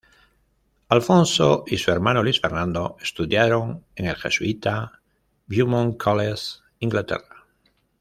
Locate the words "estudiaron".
2.99-3.85